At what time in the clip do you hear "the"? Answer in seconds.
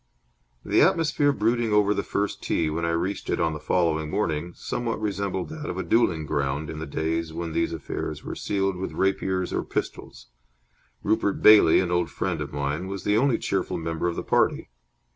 0.65-0.81, 1.93-2.01, 3.53-3.59, 6.79-6.87, 13.03-13.15, 14.15-14.23